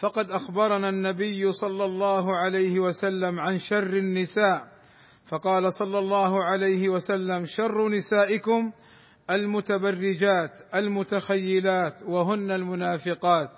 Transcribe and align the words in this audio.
فقد 0.00 0.30
أخبرنا 0.30 0.88
النبي 0.88 1.52
صلى 1.52 1.84
الله 1.84 2.36
عليه 2.36 2.80
وسلم 2.80 3.40
عن 3.40 3.58
شر 3.58 3.92
النساء. 3.96 4.68
فقال 5.26 5.72
صلى 5.72 5.98
الله 5.98 6.44
عليه 6.44 6.88
وسلم 6.88 7.44
شر 7.44 7.88
نسائكم 7.88 8.72
المتبرجات 9.30 10.50
المتخيلات 10.74 12.02
وهن 12.02 12.50
المنافقات. 12.50 13.50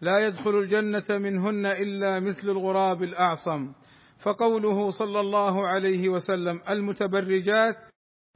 لا 0.00 0.18
يدخل 0.18 0.50
الجنة 0.50 1.04
منهن 1.10 1.66
إلا 1.66 2.20
مثل 2.20 2.48
الغراب 2.48 3.02
الأعصم. 3.02 3.72
فقوله 4.18 4.90
صلى 4.90 5.20
الله 5.20 5.68
عليه 5.68 6.08
وسلم 6.08 6.60
المتبرجات 6.68 7.76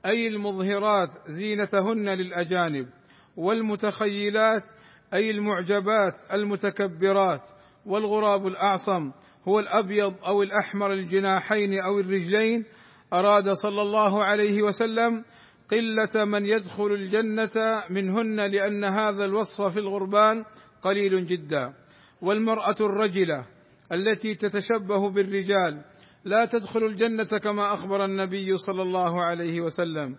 أي 0.07 0.29
المظهرات 0.29 1.09
زينتهن 1.27 2.09
للأجانب 2.09 2.89
والمتخيلات 3.37 4.65
أي 5.15 5.31
المعجبات 5.31 6.15
المتكبرات 6.33 7.43
والغراب 7.87 8.47
الأعصم 8.47 9.13
هو 9.49 9.59
الأبيض 9.59 10.15
أو 10.27 10.43
الأحمر 10.43 10.93
الجناحين 10.93 11.81
أو 11.81 12.01
الرجلين 12.01 12.65
أراد 13.13 13.53
صلى 13.53 13.83
الله 13.83 14.25
عليه 14.25 14.63
وسلم 14.63 15.25
قلة 15.71 16.25
من 16.25 16.47
يدخل 16.47 16.87
الجنة 16.87 17.83
منهن 17.91 18.41
لأن 18.41 18.85
هذا 18.85 19.25
الوصف 19.25 19.73
في 19.73 19.79
الغربان 19.79 20.45
قليل 20.83 21.27
جدا. 21.27 21.75
والمرأة 22.23 22.75
الرجلة 22.81 23.47
التي 23.93 24.35
تتشبه 24.35 25.11
بالرجال 25.11 25.85
لا 26.25 26.45
تدخل 26.45 26.85
الجنة 26.85 27.25
كما 27.25 27.73
أخبر 27.75 28.05
النبي 28.05 28.57
صلى 28.57 28.83
الله 28.83 29.25
عليه 29.25 29.61
وسلم 29.61 30.17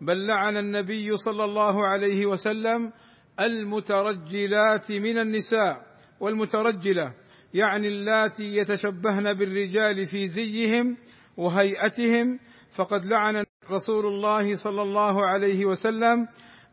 بل 0.00 0.26
لعن 0.26 0.56
النبي 0.56 1.16
صلى 1.16 1.44
الله 1.44 1.86
عليه 1.86 2.26
وسلم 2.26 2.92
المترجلات 3.40 4.92
من 4.92 5.18
النساء 5.18 5.86
والمترجلة 6.20 7.14
يعني 7.54 7.88
اللاتي 7.88 8.56
يتشبهن 8.56 9.34
بالرجال 9.34 10.06
في 10.06 10.26
زيهم 10.26 10.96
وهيئتهم 11.36 12.38
فقد 12.72 13.04
لعن 13.04 13.44
رسول 13.70 14.06
الله 14.06 14.54
صلى 14.54 14.82
الله 14.82 15.26
عليه 15.26 15.64
وسلم 15.64 16.28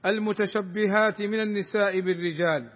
المتشبهات 0.06 1.22
من 1.22 1.40
النساء 1.40 2.00
بالرجال. 2.00 2.70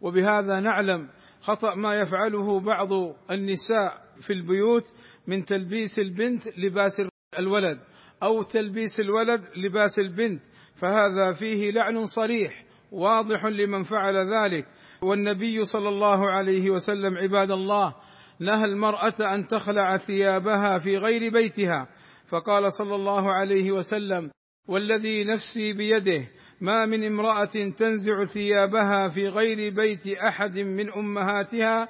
وبهذا 0.00 0.60
نعلم 0.60 1.08
خطأ 1.40 1.74
ما 1.74 1.94
يفعله 1.94 2.60
بعض 2.60 2.88
النساء 3.30 4.02
في 4.20 4.32
البيوت 4.32 4.84
من 5.26 5.44
تلبيس 5.44 5.98
البنت 5.98 6.58
لباس 6.58 7.02
الولد 7.38 7.78
أو 8.22 8.42
تلبيس 8.42 9.00
الولد 9.00 9.44
لباس 9.56 9.98
البنت 9.98 10.42
فهذا 10.74 11.32
فيه 11.32 11.70
لعن 11.70 12.06
صريح. 12.06 12.64
واضح 12.92 13.44
لمن 13.44 13.82
فعل 13.82 14.16
ذلك. 14.16 14.66
والنبي 15.02 15.64
صلى 15.64 15.88
الله 15.88 16.30
عليه 16.30 16.70
وسلم 16.70 17.16
عباد 17.16 17.50
الله 17.50 17.94
نهى 18.40 18.64
المرأة 18.64 19.34
أن 19.34 19.48
تخلع 19.48 19.96
ثيابها 19.96 20.78
في 20.78 20.96
غير 20.96 21.32
بيتها. 21.32 21.88
فقال 22.28 22.72
صلى 22.72 22.94
الله 22.94 23.32
عليه 23.32 23.72
وسلم 23.72 24.30
والذي 24.68 25.24
نفسي 25.24 25.72
بيده 25.72 26.28
ما 26.60 26.86
من 26.86 27.04
امرأة 27.04 27.70
تنزع 27.76 28.24
ثيابها 28.24 29.08
في 29.08 29.28
غير 29.28 29.74
بيت 29.74 30.06
أحد 30.06 30.58
من 30.58 30.92
أمهاتها 30.92 31.88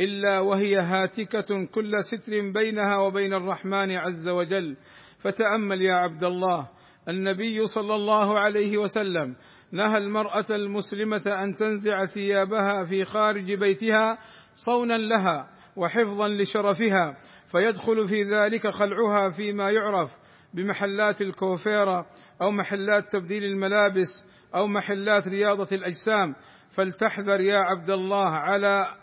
إلا 0.00 0.40
وهي 0.40 0.76
هاتكة 0.76 1.66
كل 1.74 2.04
ستر 2.04 2.50
بينها 2.50 2.96
وبين 2.96 3.34
الرحمن 3.34 3.90
عز 3.92 4.28
وجل. 4.28 4.76
فتأمل 5.18 5.82
يا 5.82 5.94
عبد 5.94 6.24
الله 6.24 6.68
النبي 7.08 7.66
صلى 7.66 7.94
الله 7.94 8.38
عليه 8.38 8.78
وسلم 8.78 9.36
نهى 9.72 9.98
المرأة 9.98 10.44
المسلمة 10.50 11.22
أن 11.44 11.54
تنزع 11.54 12.06
ثيابها 12.06 12.84
في 12.84 13.04
خارج 13.04 13.52
بيتها 13.54 14.18
صونا 14.54 14.94
لها 14.94 15.50
وحفظا 15.76 16.28
لشرفها 16.28 17.16
فيدخل 17.46 18.08
في 18.08 18.22
ذلك 18.22 18.66
خلعها 18.66 19.30
فيما 19.30 19.70
يعرف 19.70 20.18
بمحلات 20.54 21.20
الكوفيرة 21.20 22.06
أو 22.42 22.50
محلات 22.50 23.12
تبديل 23.12 23.44
الملابس 23.44 24.24
أو 24.54 24.66
محلات 24.66 25.28
رياضة 25.28 25.68
الأجسام. 25.72 26.34
فلتحذر 26.70 27.40
يا 27.40 27.58
عبد 27.58 27.90
الله 27.90 28.30
على 28.30 28.94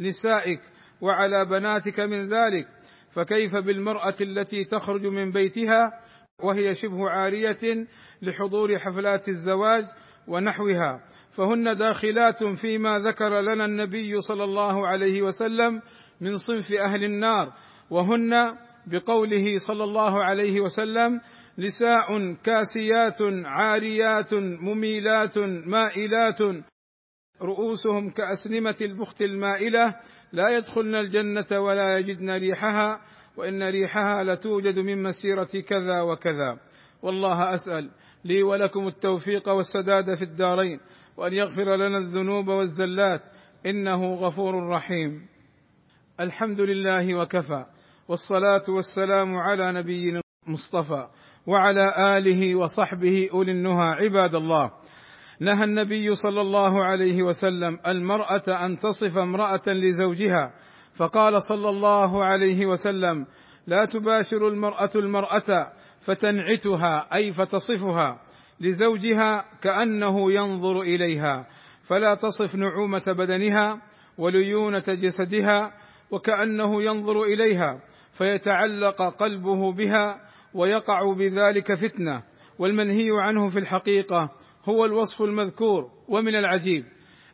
نسائك 0.00 0.60
وعلى 1.00 1.44
بناتك 1.44 2.00
من 2.00 2.26
ذلك 2.26 2.68
فكيف 3.10 3.56
بالمرأة 3.56 4.14
التي 4.20 4.64
تخرج 4.64 5.06
من 5.06 5.30
بيتها 5.30 6.00
وهي 6.44 6.74
شبه 6.74 7.10
عارية 7.10 7.86
لحضور 8.22 8.78
حفلات 8.78 9.28
الزواج 9.28 9.84
ونحوها 10.28 11.04
فهن 11.30 11.76
داخلات 11.76 12.44
فيما 12.44 12.98
ذكر 12.98 13.40
لنا 13.40 13.64
النبي 13.64 14.20
صلى 14.20 14.44
الله 14.44 14.86
عليه 14.86 15.22
وسلم 15.22 15.82
من 16.20 16.36
صنف 16.36 16.72
أهل 16.72 17.04
النار 17.04 17.52
وهن 17.90 18.56
بقوله 18.86 19.58
صلى 19.58 19.84
الله 19.84 20.24
عليه 20.24 20.60
وسلم 20.60 21.20
نساء 21.58 22.34
كاسيات 22.34 23.18
عاريات 23.44 24.34
مميلات 24.34 25.38
مائلات 25.66 26.38
رؤوسهم 27.42 28.10
كأسنمة 28.10 28.76
البخت 28.80 29.22
المائلة 29.22 29.94
لا 30.32 30.56
يدخلن 30.56 30.94
الجنة 30.94 31.60
ولا 31.60 31.98
يجدن 31.98 32.30
ريحها 32.30 33.00
وإن 33.36 33.62
ريحها 33.62 34.22
لتوجد 34.24 34.78
من 34.78 35.02
مسيرة 35.02 35.60
كذا 35.68 36.00
وكذا. 36.00 36.58
والله 37.02 37.54
أسأل 37.54 37.90
لي 38.24 38.42
ولكم 38.42 38.88
التوفيق 38.88 39.48
والسداد 39.48 40.14
في 40.14 40.22
الدارين 40.22 40.80
وأن 41.16 41.32
يغفر 41.32 41.76
لنا 41.76 41.98
الذنوب 41.98 42.48
والزلات. 42.48 43.22
إنه 43.66 44.14
غفور 44.14 44.68
رحيم. 44.68 45.26
الحمد 46.20 46.60
لله 46.60 47.14
وكفى 47.14 47.64
والصلاة 48.08 48.62
والسلام 48.68 49.36
على 49.36 49.72
نبينا 49.72 50.20
المصطفى 50.46 51.08
وعلى 51.46 52.18
آله 52.18 52.54
وصحبه 52.54 53.28
أولي 53.32 53.52
النهى. 53.52 53.88
عباد 54.04 54.34
الله 54.34 54.70
نهى 55.40 55.64
النبي 55.64 56.14
صلى 56.14 56.40
الله 56.40 56.84
عليه 56.84 57.22
وسلم 57.22 57.78
المرأة 57.86 58.66
أن 58.66 58.78
تصف 58.78 59.18
امرأة 59.18 59.62
لزوجها 59.66 60.52
فقال 61.00 61.42
صلى 61.42 61.68
الله 61.68 62.24
عليه 62.24 62.66
وسلم 62.66 63.26
لا 63.66 63.84
تباشر 63.84 64.48
المرأة 64.48 64.90
المرأة 64.94 65.72
فتنعتها 66.00 67.14
أي 67.14 67.32
فتصفها 67.32 68.20
لزوجها 68.60 69.44
كأنه 69.62 70.32
ينظر 70.32 70.80
إليها 70.80 71.46
فلا 71.82 72.14
تصف 72.14 72.54
نعومة 72.54 73.02
بدنها 73.06 73.82
وليونة 74.18 74.84
جسدها 74.88 75.72
وكأنه 76.10 76.82
ينظر 76.82 77.22
إليها 77.22 77.80
فيتعلق 78.12 79.02
قلبه 79.02 79.72
بها 79.72 80.20
ويقع 80.54 81.12
بذلك 81.12 81.74
فتنة 81.74 82.22
والمنهي 82.58 83.10
عنه 83.10 83.48
في 83.48 83.58
الحقيقة 83.58 84.30
هو 84.64 84.84
الوصف 84.84 85.22
المذكور 85.22 85.90
ومن 86.08 86.34
العجيب 86.34 86.84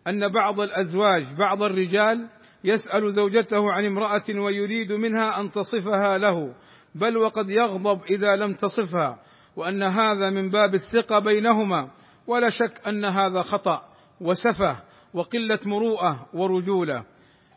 أن 0.07 0.29
بعض 0.29 0.61
الأزواج 0.61 1.27
بعض 1.39 1.63
الرجال 1.63 2.29
يسأل 2.65 3.13
زوجته 3.13 3.73
عن 3.73 3.85
امرأة 3.85 4.25
ويريد 4.29 4.93
منها 4.93 5.41
أن 5.41 5.51
تصفها 5.51 6.19
له 6.19 6.55
بل 6.95 7.17
وقد 7.17 7.51
يغضب 7.51 8.03
إذا 8.11 8.37
لم 8.37 8.55
تصفها 8.55 9.19
وأن 9.57 9.83
هذا 9.83 10.31
من 10.31 10.51
باب 10.51 10.75
الثقة 10.75 11.19
بينهما 11.19 11.91
ولا 12.27 12.51
شك 12.51 12.81
أن 12.89 13.05
هذا 13.05 13.43
خطأ 13.43 13.83
وسفه 14.21 14.77
وقلة 15.15 15.59
مروءة 15.67 16.27
ورجولة. 16.35 17.05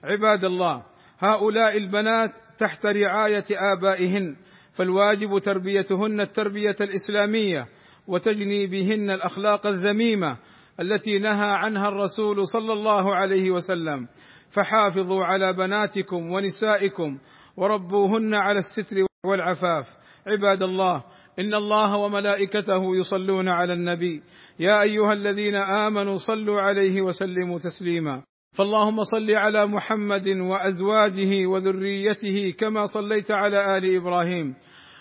عباد 0.03 0.45
الله 0.45 0.83
هؤلاء 1.19 1.77
البنات 1.77 2.29
تحت 2.57 2.85
رعاية 2.85 3.45
آبائهن 3.51 4.35
فالواجب 4.73 5.39
تربيتهن 5.39 6.21
التربية 6.21 6.75
الإسلامية 6.81 7.67
وتجنيبهن 8.07 9.11
الأخلاق 9.11 9.67
الذميمة 9.67 10.37
التي 10.81 11.19
نهى 11.19 11.49
عنها 11.51 11.87
الرسول 11.87 12.47
صلى 12.47 12.73
الله 12.73 13.15
عليه 13.15 13.51
وسلم. 13.51 14.07
فحافظوا 14.51 15.25
على 15.25 15.53
بناتكم 15.53 16.31
ونسائكم 16.31 17.17
وربوهن 17.57 18.33
على 18.33 18.59
الستر 18.59 18.95
والعفاف. 19.25 19.87
عباد 20.27 20.63
الله 20.63 21.03
إن 21.39 21.53
الله 21.53 21.97
وملائكته 21.97 22.95
يصلون 22.95 23.47
على 23.47 23.73
النبي. 23.73 24.23
يا 24.59 24.81
أيها 24.81 25.13
الذين 25.13 25.55
آمنوا 25.55 26.15
صلوا 26.15 26.61
عليه 26.61 27.01
وسلموا 27.01 27.59
تسليما. 27.59 28.23
فاللهم 28.57 29.03
صل 29.03 29.31
على 29.31 29.65
محمد 29.65 30.27
وأزواجه 30.27 31.45
وذريته 31.45 32.53
كما 32.57 32.85
صليت 32.85 33.31
على 33.31 33.77
آل 33.77 33.95
إبراهيم. 33.95 34.55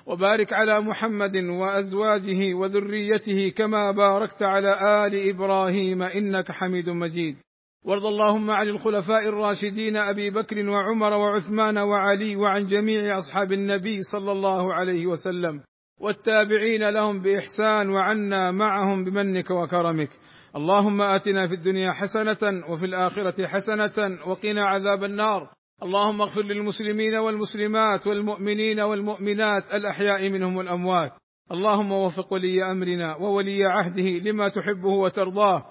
وبارك 0.07 0.53
على 0.53 0.81
محمد 0.81 1.37
وأزواجه 1.37 2.55
وذريته 2.55 3.53
كما 3.57 3.93
باركت 3.93 4.43
على 4.43 5.07
آل 5.07 5.29
إبراهيم 5.29 6.03
إنك 6.03 6.53
حميد 6.53 6.91
مجيد. 6.91 7.37
وارض 7.85 8.07
اللهم 8.07 8.51
عن 8.51 8.69
الخلفاء 8.69 9.29
الراشدين 9.29 9.97
أبي 9.97 10.31
بكر 10.31 10.69
وعمر 10.69 11.13
وعثمان 11.13 11.79
وعلي 11.79 12.37
وعن 12.37 12.67
جميع 12.67 13.19
أصحاب 13.19 13.53
النبي 13.53 14.03
صلى 14.03 14.33
الله 14.33 14.75
عليه 14.75 15.07
وسلم. 15.07 15.63
والتابعين 16.01 16.89
لهم 16.89 17.23
بإحسان 17.23 17.91
وعنا 17.91 18.51
معهم 18.51 19.05
بمنك 19.05 19.51
وكرمك. 19.51 20.11
اللهم 20.57 21.03
آتنا 21.03 21.47
في 21.47 21.55
الدنيا 21.55 21.93
حسنة 21.93 22.63
وفي 22.69 22.87
الآخرة 22.87 23.47
حسنة 23.47 24.19
وقنا 24.27 24.65
عذاب 24.65 25.05
النار. 25.05 25.51
اللهم 25.83 26.21
اغفر 26.21 26.43
للمسلمين 26.43 27.17
والمسلمات 27.17 28.07
والمؤمنين 28.07 28.81
والمؤمنات 28.81 29.75
الأحياء 29.75 30.31
منهم 30.31 30.57
والأموات. 30.57 31.13
اللهم 31.53 31.93
وفق 31.93 32.33
ولي 32.33 32.71
أمرنا 32.71 33.17
وولي 33.17 33.65
عهده 33.65 34.31
لما 34.31 34.49
تحبه 34.49 34.89
وترضاه. 34.89 35.71